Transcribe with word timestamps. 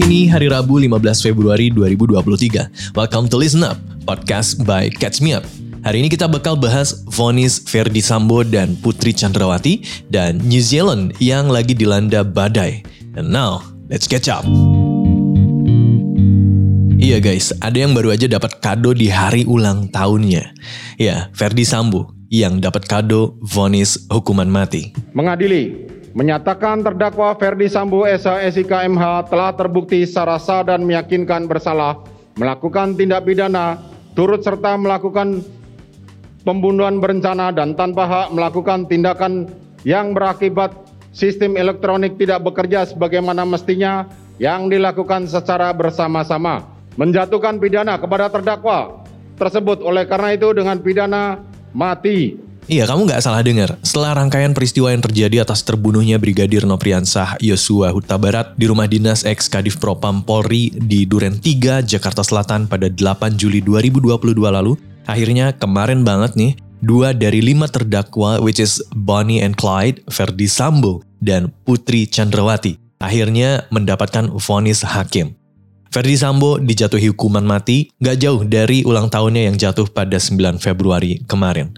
ini 0.00 0.32
hari 0.32 0.48
Rabu 0.48 0.80
15 0.80 1.28
Februari 1.28 1.68
2023. 1.68 2.96
Welcome 2.96 3.28
to 3.28 3.36
Listen 3.36 3.60
Up, 3.60 3.76
podcast 4.08 4.64
by 4.64 4.88
Catch 4.88 5.20
Me 5.20 5.36
Up. 5.36 5.44
Hari 5.84 6.00
ini 6.00 6.08
kita 6.08 6.24
bakal 6.24 6.56
bahas 6.56 7.04
vonis 7.04 7.60
Ferdi 7.60 8.00
Sambo 8.00 8.40
dan 8.40 8.80
Putri 8.80 9.12
Chandrawati 9.12 9.84
dan 10.08 10.40
New 10.40 10.64
Zealand 10.64 11.12
yang 11.20 11.52
lagi 11.52 11.76
dilanda 11.76 12.24
badai. 12.24 12.80
And 13.12 13.28
now, 13.28 13.60
let's 13.92 14.08
catch 14.08 14.32
up. 14.32 14.48
Iya 17.00 17.20
guys, 17.20 17.52
ada 17.60 17.76
yang 17.76 17.92
baru 17.92 18.16
aja 18.16 18.24
dapat 18.24 18.56
kado 18.60 18.96
di 18.96 19.12
hari 19.12 19.44
ulang 19.44 19.92
tahunnya. 19.92 20.56
Ya, 20.96 21.28
Ferdi 21.36 21.68
Sambo 21.68 22.12
yang 22.32 22.60
dapat 22.60 22.88
kado 22.88 23.36
vonis 23.44 24.08
hukuman 24.08 24.48
mati. 24.48 24.96
Mengadili 25.12 25.90
menyatakan 26.12 26.82
terdakwa 26.82 27.34
Ferdi 27.38 27.70
Sambo 27.70 28.02
SH 28.02 28.50
SIK 28.50 28.72
MH 28.90 29.30
telah 29.30 29.54
terbukti 29.54 30.02
secara 30.02 30.36
sah 30.42 30.66
dan 30.66 30.82
meyakinkan 30.82 31.46
bersalah 31.46 32.02
melakukan 32.34 32.98
tindak 32.98 33.22
pidana 33.26 33.78
turut 34.18 34.42
serta 34.42 34.74
melakukan 34.74 35.42
pembunuhan 36.42 36.98
berencana 36.98 37.54
dan 37.54 37.78
tanpa 37.78 38.04
hak 38.08 38.28
melakukan 38.34 38.88
tindakan 38.90 39.46
yang 39.86 40.12
berakibat 40.12 40.74
sistem 41.14 41.54
elektronik 41.54 42.18
tidak 42.18 42.42
bekerja 42.42 42.86
sebagaimana 42.90 43.46
mestinya 43.46 44.06
yang 44.40 44.72
dilakukan 44.72 45.28
secara 45.28 45.70
bersama-sama. 45.76 46.64
Menjatuhkan 46.98 47.62
pidana 47.62 47.96
kepada 47.96 48.28
terdakwa 48.28 49.04
tersebut. 49.38 49.80
Oleh 49.80 50.04
karena 50.04 50.34
itu 50.34 50.52
dengan 50.52 50.76
pidana 50.80 51.38
mati 51.70 52.36
Iya, 52.68 52.84
kamu 52.84 53.08
nggak 53.08 53.22
salah 53.24 53.40
dengar. 53.40 53.80
Setelah 53.80 54.18
rangkaian 54.20 54.52
peristiwa 54.52 54.92
yang 54.92 55.00
terjadi 55.00 55.46
atas 55.46 55.64
terbunuhnya 55.64 56.20
Brigadir 56.20 56.68
Nopriansah 56.68 57.40
Yosua 57.40 57.94
Huta 57.94 58.20
Barat 58.20 58.52
di 58.58 58.68
rumah 58.68 58.90
dinas 58.90 59.24
ex 59.24 59.48
Kadif 59.48 59.80
Propam 59.80 60.20
Polri 60.20 60.74
di 60.74 61.08
Duren 61.08 61.40
3, 61.40 61.86
Jakarta 61.86 62.20
Selatan 62.20 62.68
pada 62.68 62.92
8 62.92 63.40
Juli 63.40 63.64
2022 63.64 64.36
lalu, 64.36 64.76
akhirnya 65.08 65.56
kemarin 65.56 66.04
banget 66.04 66.36
nih, 66.36 66.52
dua 66.80 67.12
dari 67.12 67.44
lima 67.44 67.68
terdakwa 67.68 68.40
which 68.40 68.60
is 68.60 68.80
Bonnie 68.92 69.44
and 69.44 69.56
Clyde, 69.56 70.00
Ferdi 70.08 70.48
Sambo, 70.48 71.04
dan 71.20 71.52
Putri 71.64 72.08
Chandrawati 72.08 72.90
akhirnya 73.00 73.64
mendapatkan 73.72 74.28
vonis 74.36 74.84
hakim. 74.84 75.34
Ferdi 75.90 76.14
Sambo 76.14 76.62
dijatuhi 76.62 77.10
hukuman 77.10 77.42
mati 77.42 77.90
gak 77.98 78.22
jauh 78.22 78.46
dari 78.46 78.86
ulang 78.86 79.10
tahunnya 79.10 79.50
yang 79.50 79.56
jatuh 79.58 79.90
pada 79.90 80.22
9 80.22 80.62
Februari 80.62 81.18
kemarin. 81.26 81.74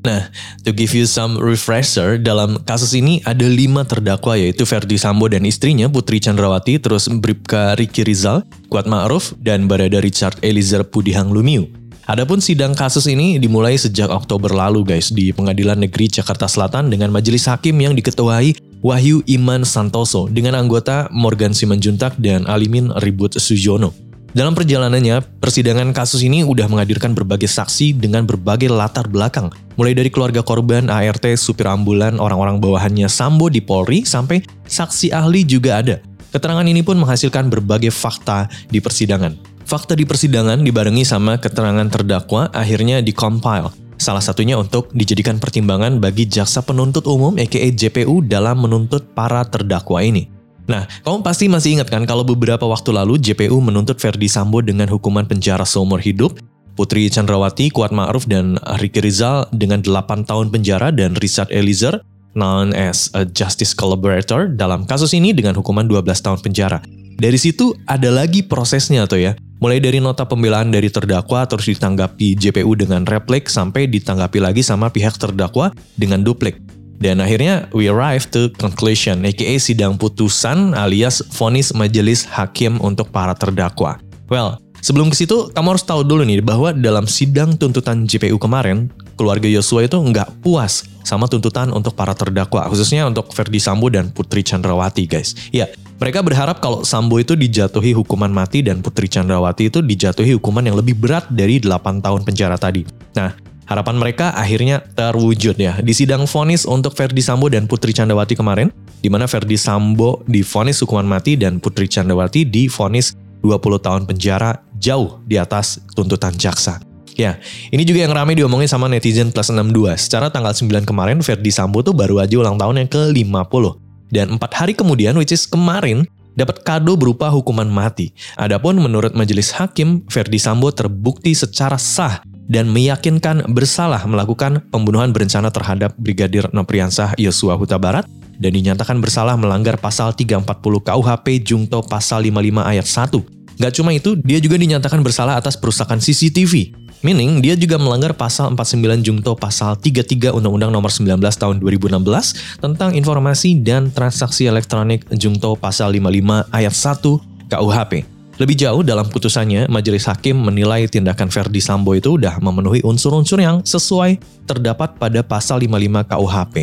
Nah, 0.00 0.32
to 0.64 0.72
give 0.72 0.96
you 0.96 1.04
some 1.04 1.36
refresher, 1.36 2.16
dalam 2.16 2.56
kasus 2.64 2.96
ini 2.96 3.20
ada 3.28 3.44
lima 3.44 3.84
terdakwa 3.84 4.32
yaitu 4.32 4.64
Ferdi 4.64 4.96
Sambo 4.96 5.28
dan 5.28 5.44
istrinya 5.44 5.92
Putri 5.92 6.16
Chandrawati, 6.16 6.80
terus 6.80 7.04
Bribka 7.08 7.76
Riki 7.76 8.00
Rizal, 8.08 8.40
Kuat 8.72 8.88
Ma'ruf, 8.88 9.36
dan 9.36 9.68
Barada 9.68 10.00
Richard 10.00 10.40
Eliezer 10.40 10.88
Pudihang 10.88 11.28
Lumiu. 11.28 11.68
Adapun 12.08 12.42
sidang 12.42 12.74
kasus 12.74 13.06
ini 13.06 13.38
dimulai 13.38 13.78
sejak 13.78 14.10
Oktober 14.10 14.50
lalu 14.50 14.82
guys 14.82 15.14
di 15.14 15.30
Pengadilan 15.30 15.78
Negeri 15.78 16.10
Jakarta 16.10 16.50
Selatan 16.50 16.90
dengan 16.90 17.12
majelis 17.14 17.46
hakim 17.46 17.78
yang 17.78 17.94
diketuai 17.94 18.56
Wahyu 18.82 19.22
Iman 19.30 19.62
Santoso 19.62 20.26
dengan 20.26 20.58
anggota 20.58 21.06
Morgan 21.14 21.54
Simanjuntak 21.54 22.18
dan 22.18 22.48
Alimin 22.48 22.90
Ribut 22.98 23.38
Sujono. 23.38 24.09
Dalam 24.30 24.54
perjalanannya, 24.54 25.42
persidangan 25.42 25.90
kasus 25.90 26.22
ini 26.22 26.46
udah 26.46 26.70
menghadirkan 26.70 27.18
berbagai 27.18 27.50
saksi 27.50 27.98
dengan 27.98 28.22
berbagai 28.22 28.70
latar 28.70 29.10
belakang, 29.10 29.50
mulai 29.74 29.90
dari 29.90 30.06
keluarga 30.06 30.38
korban, 30.38 30.86
ART, 30.86 31.26
supir 31.34 31.66
ambulan, 31.66 32.14
orang-orang 32.22 32.62
bawahannya 32.62 33.10
Sambo 33.10 33.50
di 33.50 33.58
Polri, 33.58 34.06
sampai 34.06 34.38
saksi 34.70 35.10
ahli 35.10 35.42
juga 35.42 35.82
ada. 35.82 35.98
Keterangan 36.30 36.62
ini 36.62 36.78
pun 36.86 36.94
menghasilkan 37.02 37.50
berbagai 37.50 37.90
fakta 37.90 38.46
di 38.70 38.78
persidangan. 38.78 39.34
Fakta 39.66 39.98
di 39.98 40.06
persidangan 40.06 40.62
dibarengi 40.62 41.02
sama 41.02 41.34
keterangan 41.42 41.90
terdakwa 41.90 42.54
akhirnya 42.54 43.02
dikompil. 43.02 43.74
Salah 43.98 44.22
satunya 44.22 44.54
untuk 44.54 44.94
dijadikan 44.94 45.42
pertimbangan 45.42 45.98
bagi 45.98 46.30
jaksa 46.30 46.62
penuntut 46.62 47.02
umum 47.10 47.34
aka 47.34 47.66
JPU 47.66 48.22
dalam 48.22 48.62
menuntut 48.62 49.10
para 49.10 49.42
terdakwa 49.42 50.06
ini. 50.06 50.39
Nah, 50.70 50.86
kamu 51.02 51.26
pasti 51.26 51.50
masih 51.50 51.82
ingat 51.82 51.90
kan 51.90 52.06
kalau 52.06 52.22
beberapa 52.22 52.62
waktu 52.62 52.94
lalu 52.94 53.18
JPU 53.18 53.58
menuntut 53.58 53.98
Ferdi 53.98 54.30
Sambo 54.30 54.62
dengan 54.62 54.86
hukuman 54.86 55.26
penjara 55.26 55.66
seumur 55.66 55.98
hidup, 55.98 56.38
Putri 56.78 57.10
Chandrawati, 57.10 57.74
Kuat 57.74 57.90
Ma'ruf, 57.90 58.30
dan 58.30 58.54
Ricky 58.78 59.02
Rizal 59.02 59.50
dengan 59.50 59.82
8 59.82 60.30
tahun 60.30 60.54
penjara 60.54 60.94
dan 60.94 61.18
Richard 61.18 61.50
Eliezer 61.50 61.98
known 62.38 62.70
as 62.78 63.10
a 63.18 63.26
justice 63.26 63.74
collaborator 63.74 64.46
dalam 64.46 64.86
kasus 64.86 65.10
ini 65.10 65.34
dengan 65.34 65.58
hukuman 65.58 65.90
12 65.90 66.06
tahun 66.22 66.38
penjara. 66.38 66.78
Dari 67.20 67.36
situ 67.36 67.74
ada 67.90 68.08
lagi 68.08 68.46
prosesnya 68.46 69.10
tuh 69.10 69.20
ya. 69.20 69.32
Mulai 69.60 69.76
dari 69.76 70.00
nota 70.00 70.24
pembelaan 70.24 70.72
dari 70.72 70.88
terdakwa 70.88 71.44
terus 71.44 71.68
ditanggapi 71.68 72.32
JPU 72.32 72.72
dengan 72.78 73.04
replik 73.04 73.50
sampai 73.50 73.90
ditanggapi 73.92 74.40
lagi 74.40 74.64
sama 74.64 74.88
pihak 74.88 75.20
terdakwa 75.20 75.74
dengan 76.00 76.24
duplik. 76.24 76.69
Dan 77.00 77.24
akhirnya 77.24 77.64
we 77.72 77.88
arrive 77.88 78.28
to 78.28 78.52
conclusion, 78.60 79.24
aka 79.24 79.56
sidang 79.56 79.96
putusan 79.96 80.76
alias 80.76 81.24
vonis 81.32 81.72
majelis 81.72 82.28
hakim 82.28 82.76
untuk 82.76 83.08
para 83.08 83.32
terdakwa. 83.32 83.96
Well, 84.28 84.60
sebelum 84.84 85.08
ke 85.08 85.16
situ, 85.16 85.48
kamu 85.56 85.74
harus 85.74 85.84
tahu 85.88 86.04
dulu 86.04 86.28
nih 86.28 86.44
bahwa 86.44 86.76
dalam 86.76 87.08
sidang 87.08 87.56
tuntutan 87.56 88.04
JPU 88.04 88.36
kemarin, 88.36 88.92
keluarga 89.16 89.48
Yosua 89.48 89.88
itu 89.88 89.96
nggak 89.96 90.44
puas 90.44 90.84
sama 91.00 91.24
tuntutan 91.24 91.72
untuk 91.72 91.96
para 91.96 92.12
terdakwa, 92.12 92.68
khususnya 92.68 93.08
untuk 93.08 93.32
Ferdi 93.32 93.56
Sambo 93.56 93.88
dan 93.88 94.12
Putri 94.12 94.44
Chandrawati, 94.44 95.08
guys. 95.08 95.32
Ya, 95.48 95.72
mereka 95.96 96.20
berharap 96.20 96.60
kalau 96.60 96.84
Sambo 96.84 97.16
itu 97.16 97.32
dijatuhi 97.32 97.96
hukuman 97.96 98.28
mati 98.28 98.60
dan 98.60 98.84
Putri 98.84 99.08
Chandrawati 99.08 99.72
itu 99.72 99.80
dijatuhi 99.80 100.36
hukuman 100.36 100.68
yang 100.68 100.76
lebih 100.76 101.00
berat 101.00 101.32
dari 101.32 101.64
8 101.64 102.04
tahun 102.04 102.28
penjara 102.28 102.60
tadi. 102.60 102.84
Nah, 103.16 103.32
Harapan 103.70 104.02
mereka 104.02 104.34
akhirnya 104.34 104.82
terwujud 104.98 105.54
ya. 105.54 105.78
Di 105.78 105.94
sidang 105.94 106.26
vonis 106.26 106.66
untuk 106.66 106.90
Ferdi 106.98 107.22
Sambo 107.22 107.46
dan 107.46 107.70
Putri 107.70 107.94
Candrawati 107.94 108.34
kemarin, 108.34 108.74
di 108.98 109.06
mana 109.06 109.30
Ferdi 109.30 109.54
Sambo 109.54 110.26
divonis 110.26 110.82
hukuman 110.82 111.06
mati 111.06 111.38
dan 111.38 111.62
Putri 111.62 111.86
Candrawati 111.86 112.42
divonis 112.42 113.14
20 113.46 113.78
tahun 113.78 114.02
penjara 114.10 114.58
jauh 114.74 115.22
di 115.22 115.38
atas 115.38 115.78
tuntutan 115.94 116.34
jaksa. 116.34 116.82
Ya, 117.14 117.38
ini 117.70 117.86
juga 117.86 118.02
yang 118.02 118.10
ramai 118.10 118.34
diomongin 118.34 118.66
sama 118.66 118.90
netizen 118.90 119.30
plus 119.30 119.54
62. 119.54 119.94
Secara 120.02 120.34
tanggal 120.34 120.50
9 120.50 120.82
kemarin, 120.82 121.22
Ferdi 121.22 121.54
Sambo 121.54 121.86
tuh 121.86 121.94
baru 121.94 122.18
aja 122.18 122.34
ulang 122.42 122.58
tahun 122.58 122.82
yang 122.82 122.90
ke-50. 122.90 123.64
Dan 124.10 124.34
empat 124.34 124.50
hari 124.50 124.74
kemudian, 124.74 125.14
which 125.14 125.30
is 125.30 125.46
kemarin, 125.46 126.10
dapat 126.34 126.66
kado 126.66 126.98
berupa 126.98 127.30
hukuman 127.30 127.70
mati. 127.70 128.10
Adapun 128.34 128.82
menurut 128.82 129.14
majelis 129.14 129.54
hakim, 129.54 130.02
Ferdi 130.10 130.42
Sambo 130.42 130.74
terbukti 130.74 131.36
secara 131.38 131.78
sah 131.78 132.24
dan 132.50 132.66
meyakinkan 132.66 133.46
bersalah 133.54 134.02
melakukan 134.10 134.66
pembunuhan 134.74 135.14
berencana 135.14 135.54
terhadap 135.54 135.94
Brigadir 135.94 136.50
Nopriansah 136.50 137.14
Yosua 137.14 137.54
Huta 137.54 137.78
Barat 137.78 138.10
dan 138.42 138.50
dinyatakan 138.50 138.98
bersalah 138.98 139.38
melanggar 139.38 139.78
pasal 139.78 140.10
340 140.10 140.42
KUHP 140.82 141.26
Jungto 141.46 141.86
pasal 141.86 142.26
55 142.26 142.66
ayat 142.66 142.86
1. 142.90 143.60
Gak 143.60 143.72
cuma 143.76 143.92
itu, 143.92 144.16
dia 144.24 144.40
juga 144.40 144.56
dinyatakan 144.56 145.04
bersalah 145.04 145.36
atas 145.36 145.54
perusakan 145.54 146.00
CCTV. 146.00 146.72
Meaning, 147.00 147.44
dia 147.44 147.56
juga 147.56 147.76
melanggar 147.80 148.12
pasal 148.16 148.52
49 148.56 149.04
Jungto 149.04 149.32
pasal 149.36 149.76
33 149.76 150.32
Undang-Undang 150.36 150.72
nomor 150.72 150.92
19 150.92 151.16
tahun 151.20 151.60
2016 151.60 152.60
tentang 152.60 152.90
informasi 152.96 153.60
dan 153.60 153.92
transaksi 153.92 154.48
elektronik 154.48 155.04
Jungto 155.12 155.56
pasal 155.56 155.92
55 155.96 156.48
ayat 156.52 156.74
1 156.76 157.52
KUHP. 157.52 158.19
Lebih 158.40 158.56
jauh 158.56 158.80
dalam 158.80 159.04
putusannya, 159.04 159.68
majelis 159.68 160.08
hakim 160.08 160.32
menilai 160.32 160.88
tindakan 160.88 161.28
Verdi 161.28 161.60
Sambo 161.60 161.92
itu 161.92 162.16
sudah 162.16 162.40
memenuhi 162.40 162.80
unsur-unsur 162.80 163.36
yang 163.36 163.60
sesuai 163.60 164.16
terdapat 164.48 164.96
pada 164.96 165.20
pasal 165.20 165.60
55 165.60 166.08
KUHP, 166.08 166.54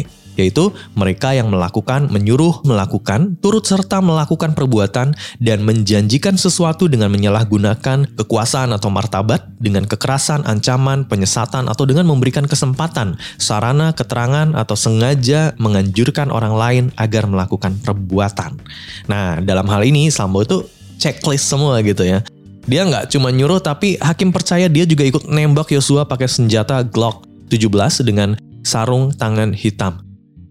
yaitu 0.42 0.74
mereka 0.98 1.38
yang 1.38 1.54
melakukan, 1.54 2.10
menyuruh 2.10 2.66
melakukan, 2.66 3.38
turut 3.46 3.62
serta 3.62 4.02
melakukan 4.02 4.58
perbuatan 4.58 5.14
dan 5.38 5.62
menjanjikan 5.62 6.34
sesuatu 6.34 6.90
dengan 6.90 7.14
menyalahgunakan 7.14 8.10
kekuasaan 8.18 8.74
atau 8.74 8.90
martabat 8.90 9.46
dengan 9.62 9.86
kekerasan, 9.86 10.50
ancaman, 10.50 11.06
penyesatan 11.06 11.70
atau 11.70 11.86
dengan 11.86 12.10
memberikan 12.10 12.50
kesempatan, 12.50 13.22
sarana, 13.38 13.94
keterangan 13.94 14.58
atau 14.58 14.74
sengaja 14.74 15.54
menganjurkan 15.62 16.34
orang 16.34 16.58
lain 16.58 16.84
agar 16.98 17.30
melakukan 17.30 17.78
perbuatan. 17.86 18.58
Nah, 19.06 19.46
dalam 19.46 19.70
hal 19.70 19.86
ini 19.86 20.10
Sambo 20.10 20.42
itu 20.42 20.66
checklist 20.98 21.48
semua 21.48 21.80
gitu 21.86 22.04
ya. 22.04 22.26
Dia 22.68 22.84
nggak 22.84 23.16
cuma 23.16 23.32
nyuruh 23.32 23.64
tapi 23.64 23.96
hakim 24.04 24.36
percaya 24.36 24.68
dia 24.68 24.84
juga 24.84 25.08
ikut 25.08 25.32
nembak 25.32 25.72
Yosua 25.72 26.04
pakai 26.04 26.28
senjata 26.28 26.84
Glock 26.84 27.24
17 27.48 28.04
dengan 28.04 28.36
sarung 28.68 29.16
tangan 29.16 29.56
hitam. 29.56 30.04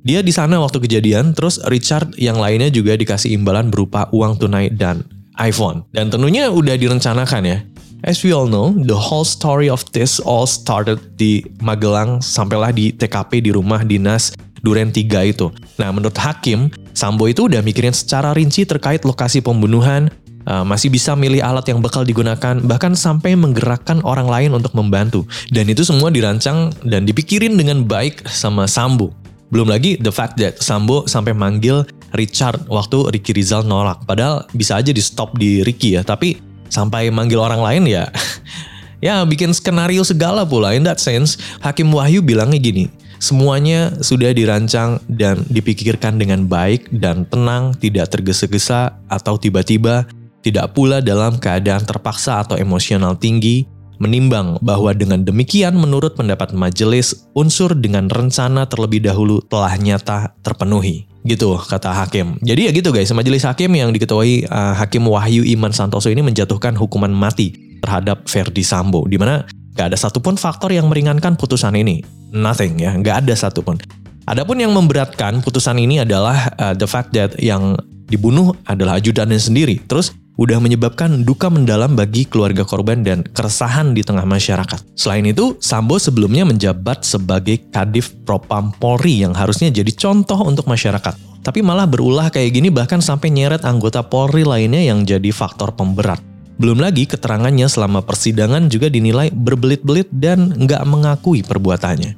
Dia 0.07 0.23
di 0.23 0.31
sana 0.31 0.63
waktu 0.63 0.79
kejadian, 0.81 1.35
terus 1.35 1.59
Richard 1.67 2.15
yang 2.15 2.39
lainnya 2.39 2.71
juga 2.71 2.95
dikasih 2.95 3.35
imbalan 3.37 3.75
berupa 3.75 4.07
uang 4.15 4.39
tunai 4.39 4.71
dan 4.71 5.03
iPhone. 5.35 5.83
Dan 5.91 6.09
tentunya 6.15 6.47
udah 6.47 6.79
direncanakan 6.79 7.43
ya. 7.43 7.59
As 8.07 8.23
we 8.23 8.31
all 8.31 8.47
know, 8.47 8.71
the 8.71 8.95
whole 8.95 9.27
story 9.27 9.67
of 9.67 9.83
this 9.91 10.23
all 10.23 10.47
started 10.47 11.03
di 11.19 11.43
Magelang 11.59 12.23
sampailah 12.23 12.71
di 12.71 12.95
TKP 12.95 13.43
di 13.43 13.51
rumah 13.51 13.83
dinas 13.83 14.31
Duren 14.63 14.95
3 14.95 15.27
itu. 15.27 15.51
Nah, 15.75 15.91
menurut 15.91 16.15
hakim, 16.15 16.71
Sambo 16.97 17.29
itu 17.29 17.51
udah 17.51 17.61
mikirin 17.61 17.93
secara 17.93 18.33
rinci 18.33 18.65
terkait 18.65 19.05
lokasi 19.05 19.45
pembunuhan, 19.45 20.09
uh, 20.47 20.65
masih 20.65 20.89
bisa 20.89 21.13
milih 21.13 21.43
alat 21.43 21.67
yang 21.69 21.83
bakal 21.83 22.07
digunakan, 22.07 22.57
bahkan 22.63 22.95
sampai 22.95 23.35
menggerakkan 23.35 24.01
orang 24.07 24.31
lain 24.31 24.51
untuk 24.55 24.73
membantu. 24.73 25.27
Dan 25.51 25.69
itu 25.69 25.83
semua 25.83 26.09
dirancang 26.09 26.73
dan 26.87 27.05
dipikirin 27.05 27.59
dengan 27.59 27.85
baik 27.85 28.25
sama 28.31 28.65
Sambo. 28.71 29.13
Belum 29.51 29.71
lagi 29.71 29.99
the 29.99 30.11
fact 30.11 30.39
that 30.43 30.59
Sambo 30.59 31.07
sampai 31.07 31.31
manggil 31.31 31.87
Richard 32.15 32.67
waktu 32.67 33.15
Ricky 33.15 33.35
Rizal 33.37 33.63
nolak. 33.63 34.03
Padahal 34.07 34.47
bisa 34.55 34.79
aja 34.79 34.91
di 34.91 35.03
stop 35.03 35.39
di 35.39 35.63
Ricky 35.63 35.99
ya, 35.99 36.03
tapi 36.03 36.39
sampai 36.67 37.15
manggil 37.15 37.39
orang 37.39 37.63
lain 37.63 37.87
ya 37.87 38.11
ya 39.07 39.23
bikin 39.23 39.55
skenario 39.55 40.03
segala 40.03 40.43
pula. 40.43 40.75
In 40.75 40.83
that 40.83 40.99
sense, 40.99 41.39
Hakim 41.63 41.95
Wahyu 41.95 42.27
bilangnya 42.27 42.59
gini, 42.59 42.91
Semuanya 43.17 43.97
sudah 44.05 44.29
dirancang 44.37 45.01
dan 45.09 45.41
dipikirkan 45.49 46.21
dengan 46.21 46.45
baik 46.45 46.93
dan 46.93 47.25
tenang, 47.25 47.73
tidak 47.81 48.13
tergesa-gesa 48.13 49.01
atau 49.09 49.41
tiba-tiba, 49.41 50.05
tidak 50.47 50.79
pula 50.79 51.03
dalam 51.03 51.43
keadaan 51.43 51.83
terpaksa 51.83 52.47
atau 52.47 52.55
emosional 52.55 53.19
tinggi, 53.19 53.67
menimbang 53.99 54.63
bahwa 54.63 54.95
dengan 54.95 55.27
demikian 55.27 55.75
menurut 55.75 56.15
pendapat 56.15 56.55
majelis, 56.55 57.27
unsur 57.35 57.75
dengan 57.75 58.07
rencana 58.07 58.71
terlebih 58.71 59.03
dahulu 59.03 59.43
telah 59.51 59.75
nyata 59.75 60.39
terpenuhi. 60.47 61.11
Gitu 61.27 61.59
kata 61.59 61.91
hakim. 61.91 62.39
Jadi 62.47 62.71
ya 62.71 62.71
gitu 62.71 62.95
guys, 62.95 63.11
majelis 63.11 63.43
hakim 63.43 63.75
yang 63.75 63.91
diketuai 63.91 64.47
uh, 64.47 64.79
Hakim 64.79 65.11
Wahyu 65.11 65.43
Iman 65.43 65.75
Santoso 65.75 66.07
ini 66.07 66.23
menjatuhkan 66.23 66.79
hukuman 66.79 67.11
mati 67.11 67.51
terhadap 67.83 68.31
Verdi 68.31 68.63
Sambo. 68.63 69.03
Di 69.11 69.19
mana 69.19 69.43
gak 69.75 69.91
ada 69.91 69.99
satupun 69.99 70.39
faktor 70.39 70.71
yang 70.71 70.87
meringankan 70.87 71.35
putusan 71.35 71.75
ini 71.75 72.07
nothing 72.31 72.79
ya, 72.79 72.95
nggak 72.95 73.27
ada 73.27 73.35
satupun. 73.35 73.83
Adapun 74.27 74.59
yang 74.59 74.71
memberatkan 74.75 75.43
putusan 75.43 75.79
ini 75.79 76.03
adalah 76.03 76.51
uh, 76.59 76.75
the 76.75 76.87
fact 76.87 77.15
that 77.15 77.35
yang 77.39 77.79
dibunuh 78.07 78.55
adalah 78.67 78.99
ajudannya 78.99 79.39
sendiri. 79.39 79.83
Terus 79.87 80.15
udah 80.37 80.61
menyebabkan 80.61 81.25
duka 81.25 81.49
mendalam 81.49 81.97
bagi 81.97 82.29
keluarga 82.29 82.63
korban 82.63 83.01
dan 83.01 83.25
keresahan 83.25 83.97
di 83.97 84.05
tengah 84.05 84.29
masyarakat. 84.29 84.85
Selain 84.93 85.25
itu, 85.25 85.57
Sambo 85.59 85.97
sebelumnya 85.97 86.45
menjabat 86.45 87.03
sebagai 87.03 87.61
Kadif 87.73 88.13
Propam 88.29 88.73
Polri 88.77 89.25
yang 89.25 89.33
harusnya 89.33 89.73
jadi 89.73 89.89
contoh 89.97 90.45
untuk 90.45 90.69
masyarakat. 90.69 91.17
Tapi 91.41 91.63
malah 91.65 91.89
berulah 91.89 92.29
kayak 92.29 92.53
gini 92.53 92.69
bahkan 92.69 93.01
sampai 93.01 93.33
nyeret 93.33 93.65
anggota 93.65 94.05
Polri 94.05 94.45
lainnya 94.45 94.83
yang 94.83 95.09
jadi 95.09 95.33
faktor 95.33 95.73
pemberat. 95.73 96.21
Belum 96.57 96.81
lagi 96.81 97.05
keterangannya 97.05 97.69
selama 97.69 98.01
persidangan 98.01 98.73
juga 98.73 98.89
dinilai 98.89 99.29
berbelit-belit 99.29 100.09
dan 100.09 100.53
nggak 100.57 100.83
mengakui 100.89 101.45
perbuatannya. 101.45 102.17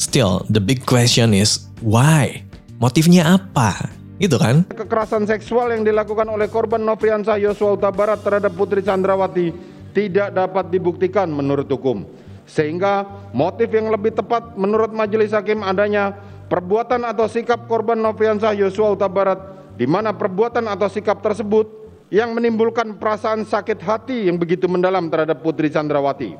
Still, 0.00 0.44
the 0.48 0.60
big 0.60 0.84
question 0.88 1.36
is 1.36 1.68
why? 1.84 2.44
Motifnya 2.80 3.36
apa? 3.36 3.99
Gitu 4.20 4.36
kan? 4.36 4.68
Kekerasan 4.68 5.24
seksual 5.24 5.72
yang 5.72 5.80
dilakukan 5.80 6.28
oleh 6.28 6.52
korban 6.52 6.84
Nofriansah 6.84 7.40
Yosua 7.40 7.72
Huta 7.72 7.88
Barat 7.88 8.20
terhadap 8.20 8.52
Putri 8.52 8.84
Chandrawati 8.84 9.48
tidak 9.96 10.36
dapat 10.36 10.68
dibuktikan 10.68 11.32
menurut 11.32 11.64
hukum. 11.72 12.04
Sehingga 12.44 13.08
motif 13.32 13.72
yang 13.72 13.88
lebih 13.88 14.12
tepat 14.12 14.60
menurut 14.60 14.92
majelis 14.92 15.32
hakim 15.32 15.64
adanya 15.64 16.12
perbuatan 16.52 17.00
atau 17.08 17.32
sikap 17.32 17.64
korban 17.64 17.96
Nofriansah 17.96 18.52
Yosua 18.52 18.92
Huta 18.92 19.08
Barat 19.08 19.40
di 19.80 19.88
mana 19.88 20.12
perbuatan 20.12 20.68
atau 20.68 20.92
sikap 20.92 21.24
tersebut 21.24 21.80
yang 22.12 22.36
menimbulkan 22.36 23.00
perasaan 23.00 23.48
sakit 23.48 23.80
hati 23.80 24.28
yang 24.28 24.36
begitu 24.36 24.68
mendalam 24.68 25.08
terhadap 25.08 25.40
Putri 25.40 25.72
Chandrawati. 25.72 26.36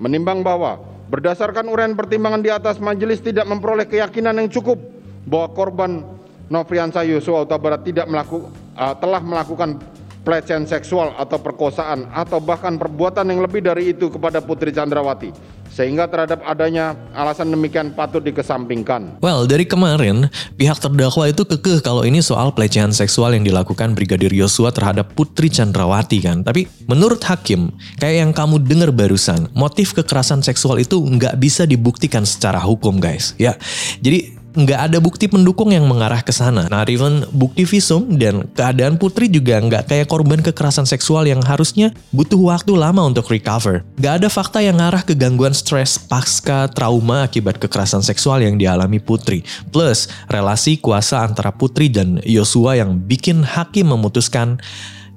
Menimbang 0.00 0.40
bahwa 0.40 0.80
Berdasarkan 1.08 1.72
uraian 1.72 1.96
pertimbangan 1.96 2.44
di 2.44 2.52
atas, 2.52 2.76
majelis 2.76 3.24
tidak 3.24 3.48
memperoleh 3.48 3.88
keyakinan 3.88 4.44
yang 4.44 4.52
cukup 4.52 4.76
bahwa 5.24 5.48
korban 5.56 6.04
Nofriansah 6.48 7.04
Yosua 7.04 7.44
Huta 7.44 7.60
Barat 7.60 7.84
tidak 7.84 8.08
melaku, 8.08 8.48
uh, 8.76 8.94
telah 8.96 9.20
melakukan 9.20 9.76
pelecehan 10.28 10.68
seksual 10.68 11.16
atau 11.16 11.40
perkosaan 11.40 12.08
atau 12.12 12.36
bahkan 12.36 12.76
perbuatan 12.76 13.32
yang 13.32 13.40
lebih 13.40 13.64
dari 13.64 13.96
itu 13.96 14.12
kepada 14.12 14.44
Putri 14.44 14.68
Chandrawati 14.68 15.32
sehingga 15.72 16.08
terhadap 16.08 16.40
adanya 16.48 16.96
alasan 17.12 17.52
demikian 17.52 17.92
patut 17.92 18.24
dikesampingkan. 18.24 19.20
Well, 19.20 19.44
dari 19.44 19.68
kemarin, 19.68 20.26
pihak 20.56 20.80
terdakwa 20.80 21.28
itu 21.28 21.44
kekeh 21.44 21.84
kalau 21.84 22.02
ini 22.02 22.24
soal 22.24 22.50
pelecehan 22.56 22.90
seksual 22.90 23.36
yang 23.36 23.44
dilakukan 23.44 23.92
Brigadir 23.92 24.32
Yosua 24.32 24.72
terhadap 24.72 25.12
Putri 25.12 25.52
Chandrawati 25.52 26.24
kan. 26.24 26.42
Tapi 26.42 26.66
menurut 26.88 27.20
hakim, 27.24 27.70
kayak 28.00 28.16
yang 28.26 28.32
kamu 28.32 28.64
dengar 28.64 28.90
barusan, 28.90 29.46
motif 29.52 29.92
kekerasan 29.94 30.40
seksual 30.40 30.80
itu 30.80 30.98
nggak 30.98 31.36
bisa 31.38 31.68
dibuktikan 31.68 32.24
secara 32.24 32.58
hukum 32.58 32.98
guys. 32.98 33.36
Ya, 33.36 33.54
jadi 34.00 34.37
nggak 34.56 34.80
ada 34.90 34.98
bukti 35.02 35.28
pendukung 35.28 35.74
yang 35.74 35.84
mengarah 35.84 36.24
ke 36.24 36.32
sana. 36.32 36.70
Nah, 36.70 36.86
even 36.88 37.26
bukti 37.34 37.68
visum 37.68 38.16
dan 38.16 38.48
keadaan 38.56 38.96
Putri 38.96 39.28
juga 39.28 39.60
nggak 39.60 39.92
kayak 39.92 40.08
korban 40.08 40.40
kekerasan 40.40 40.88
seksual 40.88 41.28
yang 41.28 41.44
harusnya 41.44 41.92
butuh 42.14 42.40
waktu 42.40 42.72
lama 42.72 43.04
untuk 43.04 43.28
recover. 43.28 43.84
Nggak 44.00 44.14
ada 44.24 44.28
fakta 44.32 44.58
yang 44.64 44.80
ngarah 44.80 45.04
ke 45.04 45.12
gangguan 45.12 45.52
stres 45.52 46.00
pasca 46.00 46.70
trauma 46.72 47.28
akibat 47.28 47.60
kekerasan 47.60 48.00
seksual 48.00 48.40
yang 48.40 48.56
dialami 48.56 48.98
Putri. 49.02 49.44
Plus, 49.68 50.08
relasi 50.30 50.80
kuasa 50.80 51.22
antara 51.22 51.52
Putri 51.52 51.92
dan 51.92 52.22
Yosua 52.24 52.80
yang 52.80 52.96
bikin 52.96 53.44
hakim 53.44 53.92
memutuskan 53.92 54.58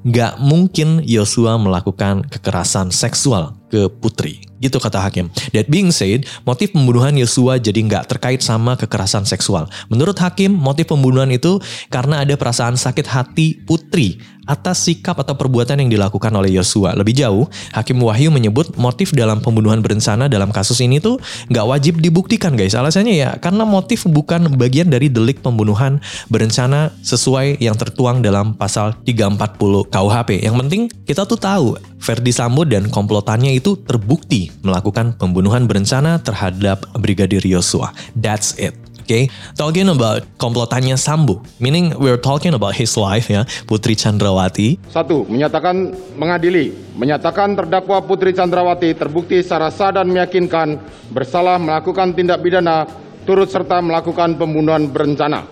nggak 0.02 0.42
mungkin 0.42 1.06
Yosua 1.06 1.62
melakukan 1.62 2.26
kekerasan 2.26 2.90
seksual 2.90 3.54
ke 3.70 3.88
Putri. 3.88 4.51
Gitu 4.62 4.78
kata 4.78 5.02
hakim. 5.02 5.34
That 5.58 5.68
being 5.68 5.90
said, 5.90 6.30
motif 6.46 6.70
pembunuhan 6.72 7.18
Yosua 7.18 7.58
jadi 7.58 7.82
nggak 7.82 8.06
terkait 8.06 8.46
sama 8.46 8.78
kekerasan 8.78 9.26
seksual. 9.26 9.66
Menurut 9.90 10.16
hakim, 10.22 10.54
motif 10.54 10.94
pembunuhan 10.94 11.34
itu 11.34 11.58
karena 11.90 12.22
ada 12.22 12.38
perasaan 12.38 12.78
sakit 12.78 13.10
hati 13.10 13.58
Putri 13.66 14.22
atas 14.52 14.84
sikap 14.84 15.16
atau 15.16 15.40
perbuatan 15.40 15.80
yang 15.80 15.88
dilakukan 15.88 16.28
oleh 16.36 16.52
Yosua. 16.60 16.92
Lebih 17.00 17.16
jauh, 17.16 17.48
Hakim 17.72 18.04
Wahyu 18.04 18.28
menyebut 18.28 18.76
motif 18.76 19.16
dalam 19.16 19.40
pembunuhan 19.40 19.80
berencana 19.80 20.28
dalam 20.28 20.52
kasus 20.52 20.84
ini 20.84 21.00
tuh 21.00 21.16
nggak 21.48 21.66
wajib 21.66 21.94
dibuktikan 22.04 22.60
guys. 22.60 22.76
Alasannya 22.76 23.16
ya 23.16 23.30
karena 23.40 23.64
motif 23.64 24.04
bukan 24.04 24.52
bagian 24.60 24.92
dari 24.92 25.08
delik 25.08 25.40
pembunuhan 25.40 26.04
berencana 26.28 26.92
sesuai 27.00 27.64
yang 27.64 27.80
tertuang 27.80 28.20
dalam 28.20 28.52
pasal 28.60 29.00
340 29.08 29.88
KUHP. 29.88 30.44
Yang 30.44 30.56
penting 30.60 30.82
kita 31.08 31.24
tuh 31.24 31.40
tahu 31.40 31.80
Verdi 32.02 32.34
Sambo 32.34 32.66
dan 32.66 32.90
komplotannya 32.90 33.54
itu 33.54 33.78
terbukti 33.78 34.50
melakukan 34.66 35.14
pembunuhan 35.16 35.70
berencana 35.70 36.18
terhadap 36.20 36.90
Brigadir 36.98 37.46
Yosua. 37.46 37.94
That's 38.18 38.58
it. 38.58 38.81
Okay, 39.12 39.28
talking 39.60 39.92
about 39.92 40.24
komplotannya 40.40 40.96
Sambo, 40.96 41.44
meaning 41.60 41.92
we're 42.00 42.16
talking 42.16 42.56
about 42.56 42.80
his 42.80 42.96
wife 42.96 43.28
ya, 43.28 43.44
Putri 43.68 43.92
Chandrawati. 43.92 44.80
Satu, 44.88 45.28
menyatakan 45.28 45.92
mengadili, 46.16 46.72
menyatakan 46.96 47.60
terdakwa 47.60 48.00
Putri 48.08 48.32
Chandrawati 48.32 48.96
terbukti 48.96 49.44
secara 49.44 49.68
sah 49.68 49.92
dan 49.92 50.08
meyakinkan 50.08 50.80
bersalah 51.12 51.60
melakukan 51.60 52.16
tindak 52.16 52.40
pidana 52.40 52.88
turut 53.28 53.52
serta 53.52 53.84
melakukan 53.84 54.40
pembunuhan 54.40 54.88
berencana 54.88 55.44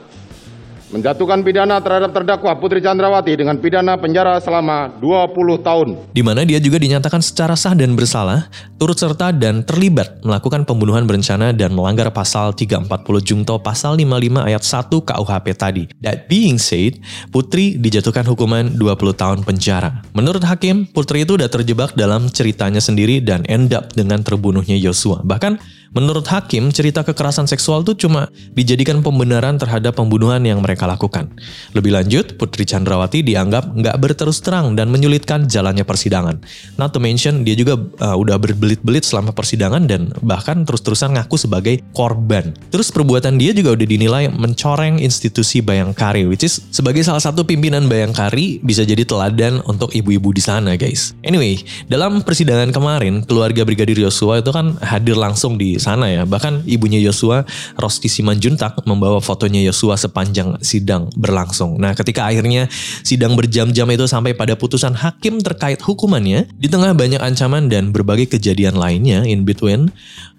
menjatuhkan 0.89 1.45
pidana 1.45 1.77
terhadap 1.81 2.11
terdakwa 2.13 2.57
Putri 2.57 2.81
Chandrawati 2.81 3.37
dengan 3.37 3.57
pidana 3.61 3.95
penjara 3.95 4.41
selama 4.41 4.89
20 4.97 5.61
tahun. 5.61 5.87
Di 6.09 6.21
mana 6.25 6.41
dia 6.45 6.57
juga 6.57 6.81
dinyatakan 6.81 7.21
secara 7.21 7.53
sah 7.53 7.77
dan 7.77 7.93
bersalah, 7.93 8.49
turut 8.81 8.97
serta 8.97 9.29
dan 9.29 9.61
terlibat 9.61 10.21
melakukan 10.25 10.65
pembunuhan 10.65 11.05
berencana 11.05 11.53
dan 11.53 11.73
melanggar 11.77 12.09
pasal 12.09 12.51
340 12.57 12.89
Jungto 13.21 13.61
pasal 13.61 13.95
55 14.01 14.49
ayat 14.49 14.63
1 14.65 15.09
KUHP 15.09 15.47
tadi. 15.53 15.83
That 16.01 16.25
being 16.25 16.57
said, 16.57 16.97
Putri 17.29 17.77
dijatuhkan 17.77 18.25
hukuman 18.25 18.73
20 18.73 19.13
tahun 19.13 19.39
penjara. 19.45 20.01
Menurut 20.17 20.41
hakim, 20.41 20.89
Putri 20.89 21.23
itu 21.23 21.37
udah 21.37 21.47
terjebak 21.47 21.93
dalam 21.93 22.27
ceritanya 22.33 22.81
sendiri 22.81 23.21
dan 23.21 23.45
end 23.45 23.71
up 23.77 23.93
dengan 23.93 24.25
terbunuhnya 24.25 24.75
Yosua. 24.75 25.21
Bahkan 25.21 25.78
Menurut 25.89 26.29
hakim, 26.29 26.69
cerita 26.69 27.01
kekerasan 27.01 27.49
seksual 27.49 27.81
itu 27.81 28.05
cuma 28.05 28.29
dijadikan 28.53 29.01
pembenaran 29.01 29.57
terhadap 29.57 29.97
pembunuhan 29.97 30.37
yang 30.45 30.61
mereka 30.61 30.85
lakukan. 30.85 31.33
Lebih 31.73 31.97
lanjut, 31.97 32.37
Putri 32.37 32.61
Chandrawati 32.61 33.25
dianggap 33.25 33.73
nggak 33.73 33.97
berterus 33.97 34.37
terang 34.45 34.77
dan 34.77 34.93
menyulitkan 34.93 35.49
jalannya 35.49 35.81
persidangan. 35.81 36.45
Not 36.77 36.93
to 36.93 37.01
mention, 37.01 37.41
dia 37.41 37.57
juga 37.57 37.81
uh, 38.05 38.13
udah 38.13 38.37
berbelit-belit 38.37 39.01
selama 39.01 39.33
persidangan 39.33 39.89
dan 39.89 40.13
bahkan 40.21 40.61
terus-terusan 40.61 41.17
ngaku 41.17 41.41
sebagai 41.41 41.81
korban. 41.97 42.53
Terus 42.69 42.93
perbuatan 42.93 43.41
dia 43.41 43.49
juga 43.57 43.73
udah 43.73 43.87
dinilai 43.89 44.29
mencoreng 44.29 45.01
institusi 45.01 45.65
Bayangkari, 45.65 46.29
which 46.29 46.45
is 46.45 46.61
sebagai 46.69 47.01
salah 47.01 47.23
satu 47.23 47.41
pimpinan 47.41 47.89
Bayangkari 47.89 48.61
bisa 48.61 48.85
jadi 48.85 49.01
teladan 49.01 49.65
untuk 49.65 49.89
ibu-ibu 49.97 50.29
di 50.37 50.43
sana 50.45 50.77
guys. 50.77 51.17
Anyway, 51.25 51.65
dalam 51.89 52.21
persidangan 52.21 52.69
kemarin, 52.69 53.25
keluarga 53.25 53.65
Brigadir 53.65 53.97
Yosua 53.97 54.45
itu 54.45 54.53
kan 54.53 54.77
hadir 54.85 55.17
langsung 55.17 55.57
di 55.57 55.78
sana 55.81 56.11
ya. 56.11 56.27
Bahkan 56.27 56.67
ibunya 56.67 56.99
Yosua, 56.99 57.47
Rosti 57.79 58.11
Simanjuntak, 58.11 58.83
membawa 58.85 59.23
fotonya 59.23 59.63
Yosua 59.63 59.95
sepanjang 59.95 60.59
sidang 60.61 61.09
berlangsung. 61.15 61.79
Nah 61.79 61.95
ketika 61.95 62.27
akhirnya 62.27 62.67
sidang 63.01 63.33
berjam-jam 63.33 63.87
itu 63.89 64.05
sampai 64.05 64.35
pada 64.35 64.53
putusan 64.59 64.93
hakim 64.93 65.39
terkait 65.39 65.79
hukumannya, 65.79 66.51
di 66.59 66.67
tengah 66.67 66.91
banyak 66.93 67.23
ancaman 67.23 67.71
dan 67.71 67.95
berbagai 67.95 68.37
kejadian 68.37 68.75
lainnya 68.75 69.23
in 69.23 69.47
between, 69.47 69.89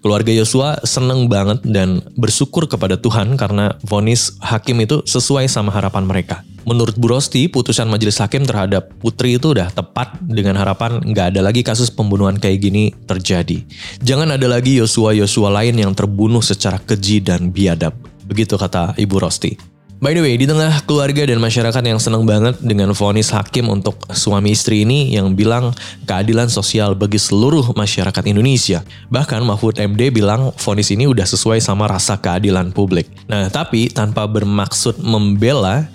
keluarga 0.05 0.29
Yosua 0.33 0.81
seneng 0.85 1.27
banget 1.27 1.61
dan 1.65 2.01
bersyukur 2.17 2.69
kepada 2.69 2.97
Tuhan 2.97 3.35
karena 3.35 3.75
vonis 3.85 4.37
hakim 4.41 4.81
itu 4.81 5.01
sesuai 5.05 5.49
sama 5.49 5.73
harapan 5.73 6.05
mereka. 6.05 6.45
Menurut 6.63 6.93
Bu 6.97 7.09
Rosti, 7.09 7.49
putusan 7.49 7.89
majelis 7.89 8.21
hakim 8.21 8.45
terhadap 8.45 8.93
Putri 9.01 9.41
itu 9.41 9.57
udah 9.57 9.73
tepat 9.73 10.21
dengan 10.21 10.57
harapan 10.61 11.01
nggak 11.01 11.35
ada 11.35 11.41
lagi 11.41 11.65
kasus 11.65 11.89
pembunuhan 11.89 12.37
kayak 12.37 12.61
gini 12.61 12.93
terjadi. 13.09 13.65
Jangan 14.05 14.37
ada 14.37 14.45
lagi 14.45 14.77
Yosua-Yosua 14.77 15.49
lain 15.49 15.81
yang 15.81 15.91
terbunuh 15.97 16.45
secara 16.45 16.77
keji 16.77 17.25
dan 17.25 17.49
biadab. 17.49 17.97
Begitu 18.29 18.55
kata 18.55 18.93
Ibu 18.95 19.17
Rosti. 19.17 19.71
By 20.01 20.17
the 20.17 20.25
way, 20.25 20.33
di 20.33 20.49
tengah 20.49 20.81
keluarga 20.89 21.29
dan 21.29 21.37
masyarakat 21.37 21.83
yang 21.85 22.01
senang 22.01 22.25
banget 22.25 22.57
dengan 22.57 22.89
vonis 22.89 23.29
hakim 23.29 23.69
untuk 23.69 24.01
suami 24.09 24.49
istri 24.49 24.81
ini 24.81 25.13
yang 25.13 25.37
bilang 25.37 25.77
keadilan 26.09 26.49
sosial 26.49 26.97
bagi 26.97 27.21
seluruh 27.21 27.77
masyarakat 27.77 28.25
Indonesia. 28.25 28.81
Bahkan 29.13 29.45
Mahfud 29.45 29.77
MD 29.77 30.09
bilang 30.09 30.57
vonis 30.57 30.89
ini 30.89 31.05
udah 31.05 31.29
sesuai 31.29 31.61
sama 31.61 31.85
rasa 31.85 32.17
keadilan 32.17 32.73
publik. 32.73 33.13
Nah, 33.29 33.53
tapi 33.53 33.93
tanpa 33.93 34.25
bermaksud 34.25 34.97
membela, 35.05 35.85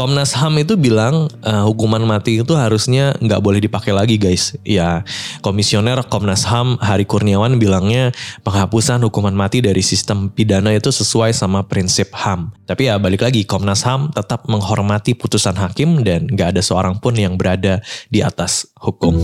Komnas 0.00 0.32
HAM 0.32 0.56
itu 0.64 0.80
bilang 0.80 1.28
uh, 1.44 1.68
hukuman 1.68 2.00
mati 2.00 2.40
itu 2.40 2.56
harusnya 2.56 3.12
nggak 3.20 3.36
boleh 3.44 3.60
dipakai 3.60 3.92
lagi 3.92 4.16
guys. 4.16 4.56
Ya 4.64 5.04
komisioner 5.44 6.00
Komnas 6.08 6.48
HAM 6.48 6.80
Hari 6.80 7.04
Kurniawan 7.04 7.60
bilangnya 7.60 8.08
penghapusan 8.40 9.04
hukuman 9.04 9.36
mati 9.36 9.60
dari 9.60 9.84
sistem 9.84 10.32
pidana 10.32 10.72
itu 10.72 10.88
sesuai 10.88 11.36
sama 11.36 11.68
prinsip 11.68 12.16
HAM. 12.16 12.48
Tapi 12.64 12.88
ya 12.88 12.96
balik 12.96 13.28
lagi 13.28 13.44
Komnas 13.44 13.84
HAM 13.84 14.16
tetap 14.16 14.48
menghormati 14.48 15.12
putusan 15.12 15.60
hakim 15.60 16.00
dan 16.00 16.32
nggak 16.32 16.56
ada 16.56 16.64
seorang 16.64 16.96
pun 16.96 17.12
yang 17.20 17.36
berada 17.36 17.84
di 18.08 18.24
atas 18.24 18.72
hukum. 18.80 19.20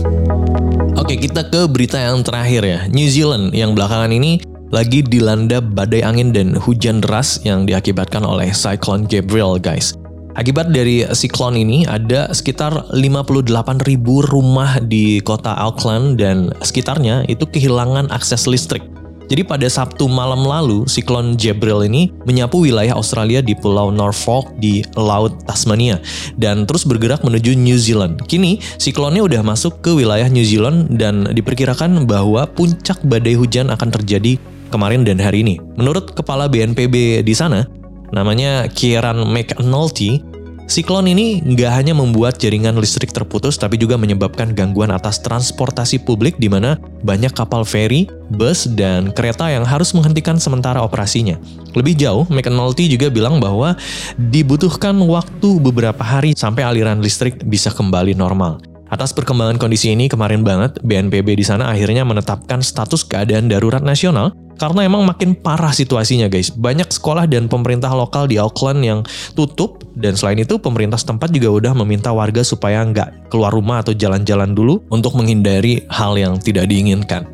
Oke 0.93 1.17
kita 1.17 1.49
ke 1.49 1.65
berita 1.65 1.97
yang 1.97 2.21
terakhir 2.21 2.61
ya. 2.61 2.79
New 2.85 3.09
Zealand 3.09 3.49
yang 3.57 3.73
belakangan 3.73 4.13
ini 4.13 4.45
lagi 4.69 5.01
dilanda 5.01 5.57
badai 5.57 6.05
angin 6.05 6.37
dan 6.37 6.53
hujan 6.53 7.01
deras 7.01 7.41
yang 7.41 7.65
diakibatkan 7.65 8.21
oleh 8.21 8.53
Cyclone 8.53 9.09
Gabriel 9.09 9.57
guys. 9.57 9.97
Akibat 10.37 10.69
dari 10.69 11.01
siklon 11.01 11.57
ini 11.57 11.89
ada 11.89 12.29
sekitar 12.29 12.93
58 12.93 13.49
ribu 13.89 14.21
rumah 14.21 14.77
di 14.77 15.17
kota 15.25 15.49
Auckland 15.57 16.21
dan 16.21 16.53
sekitarnya 16.61 17.25
itu 17.25 17.49
kehilangan 17.49 18.13
akses 18.13 18.45
listrik. 18.45 18.85
Jadi 19.33 19.41
pada 19.41 19.65
Sabtu 19.65 20.05
malam 20.05 20.45
lalu, 20.45 20.85
siklon 20.85 21.33
Gabriel 21.35 21.89
ini 21.89 22.13
menyapu 22.29 22.61
wilayah 22.61 22.93
Australia 22.93 23.41
di 23.41 23.57
Pulau 23.57 23.89
Norfolk 23.89 24.53
di 24.61 24.85
Laut 24.93 25.35
Tasmania 25.49 25.97
dan 26.37 26.69
terus 26.69 26.85
bergerak 26.85 27.25
menuju 27.25 27.57
New 27.57 27.75
Zealand. 27.81 28.21
Kini 28.29 28.61
siklonnya 28.77 29.25
udah 29.25 29.41
masuk 29.41 29.81
ke 29.81 29.89
wilayah 29.89 30.29
New 30.29 30.45
Zealand 30.45 31.01
dan 31.01 31.33
diperkirakan 31.33 32.05
bahwa 32.05 32.45
puncak 32.45 33.01
badai 33.03 33.33
hujan 33.33 33.73
akan 33.73 33.89
terjadi 33.89 34.37
kemarin 34.69 35.01
dan 35.01 35.17
hari 35.17 35.41
ini. 35.41 35.57
Menurut 35.75 36.13
kepala 36.15 36.47
BNPB 36.47 37.25
di 37.25 37.33
sana, 37.35 37.67
namanya 38.15 38.71
Kieran 38.71 39.27
McNulty, 39.27 40.23
siklon 40.67 41.09
ini 41.09 41.41
nggak 41.41 41.71
hanya 41.71 41.93
membuat 41.95 42.37
jaringan 42.37 42.77
listrik 42.77 43.09
terputus, 43.15 43.55
tapi 43.57 43.79
juga 43.79 43.95
menyebabkan 43.97 44.53
gangguan 44.53 44.93
atas 44.93 45.23
transportasi 45.23 46.03
publik 46.03 46.37
di 46.37 46.51
mana 46.51 46.77
banyak 47.01 47.33
kapal 47.33 47.65
feri, 47.65 48.05
bus, 48.35 48.69
dan 48.75 49.09
kereta 49.15 49.49
yang 49.49 49.63
harus 49.63 49.95
menghentikan 49.95 50.37
sementara 50.37 50.83
operasinya. 50.83 51.39
Lebih 51.73 51.97
jauh, 51.97 52.23
McNulty 52.29 52.91
juga 52.91 53.09
bilang 53.09 53.41
bahwa 53.41 53.73
dibutuhkan 54.19 54.93
waktu 55.07 55.57
beberapa 55.63 56.03
hari 56.03 56.37
sampai 56.37 56.61
aliran 56.61 57.01
listrik 57.01 57.41
bisa 57.47 57.73
kembali 57.73 58.13
normal. 58.13 58.61
Atas 58.87 59.11
perkembangan 59.11 59.59
kondisi 59.59 59.91
ini 59.91 60.07
kemarin 60.07 60.47
banget 60.47 60.79
BNPB 60.79 61.35
di 61.35 61.43
sana 61.43 61.67
akhirnya 61.67 62.07
menetapkan 62.07 62.63
status 62.63 63.03
keadaan 63.03 63.51
darurat 63.51 63.83
nasional 63.83 64.31
karena 64.57 64.83
emang 64.83 65.05
makin 65.05 65.37
parah 65.37 65.71
situasinya 65.71 66.27
guys. 66.27 66.49
Banyak 66.51 66.89
sekolah 66.89 67.29
dan 67.29 67.45
pemerintah 67.47 67.93
lokal 67.93 68.27
di 68.27 68.41
Auckland 68.41 68.81
yang 68.83 68.99
tutup 69.37 69.85
dan 69.95 70.17
selain 70.17 70.41
itu 70.41 70.57
pemerintah 70.57 70.97
setempat 70.97 71.31
juga 71.31 71.49
udah 71.53 71.73
meminta 71.85 72.11
warga 72.11 72.41
supaya 72.41 72.81
nggak 72.83 73.31
keluar 73.31 73.53
rumah 73.53 73.85
atau 73.85 73.93
jalan-jalan 73.93 74.51
dulu 74.51 74.83
untuk 74.89 75.15
menghindari 75.15 75.85
hal 75.87 76.17
yang 76.17 76.41
tidak 76.41 76.67
diinginkan. 76.67 77.29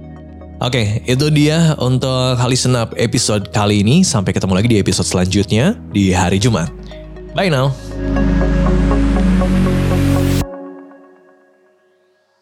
Oke, 0.63 1.03
itu 1.03 1.27
dia 1.27 1.75
untuk 1.75 2.39
Listen 2.47 2.79
Up 2.79 2.95
episode 2.95 3.51
kali 3.51 3.83
ini. 3.83 3.99
Sampai 4.07 4.31
ketemu 4.31 4.55
lagi 4.55 4.71
di 4.71 4.79
episode 4.79 5.03
selanjutnya 5.03 5.75
di 5.91 6.15
hari 6.15 6.39
Jumat. 6.39 6.71
Bye 7.35 7.51
now. 7.51 7.73